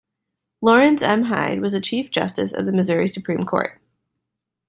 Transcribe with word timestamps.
Laurance 0.63 1.03
M. 1.03 1.25
Hyde 1.25 1.61
was 1.61 1.75
a 1.75 1.79
chief 1.79 2.09
justice 2.09 2.53
of 2.53 2.65
the 2.65 2.71
Missouri 2.71 3.07
supreme 3.07 3.45
court. 3.45 3.79